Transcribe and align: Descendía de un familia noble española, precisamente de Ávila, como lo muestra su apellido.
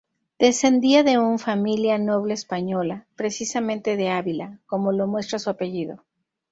Descendía 0.39 1.03
de 1.03 1.19
un 1.19 1.37
familia 1.37 1.99
noble 1.99 2.33
española, 2.33 3.05
precisamente 3.15 3.97
de 3.97 4.09
Ávila, 4.09 4.59
como 4.65 4.91
lo 4.91 5.05
muestra 5.05 5.37
su 5.37 5.51
apellido. 5.51 6.03